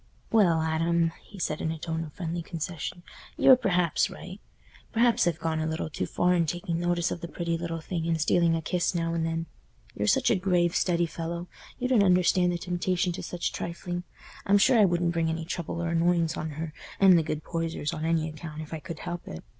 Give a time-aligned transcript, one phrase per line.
[0.31, 3.03] "Well, Adam," he said, in a tone of friendly concession,
[3.37, 4.41] "you're perhaps right.
[4.91, 8.07] Perhaps I've gone a little too far in taking notice of the pretty little thing
[8.07, 9.45] and stealing a kiss now and then.
[9.93, 14.01] You're such a grave, steady fellow, you don't understand the temptation to such trifling.
[14.47, 17.93] I'm sure I wouldn't bring any trouble or annoyance on her and the good Poysers
[17.93, 19.43] on any account if I could help it.